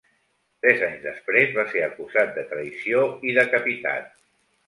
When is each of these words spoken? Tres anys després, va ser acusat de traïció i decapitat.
Tres 0.65 0.79
anys 0.87 1.03
després, 1.07 1.51
va 1.57 1.65
ser 1.73 1.83
acusat 1.89 2.33
de 2.39 2.45
traïció 2.53 3.05
i 3.33 3.37
decapitat. 3.39 4.09